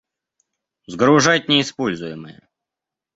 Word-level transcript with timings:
Сгружать 0.91 1.47
неиспользуемые 1.47 2.49